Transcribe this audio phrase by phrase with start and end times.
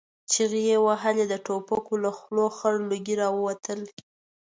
[0.31, 3.79] چيغې يې وهلې، د ټوپکو له خولو خړ لوګي را وتل.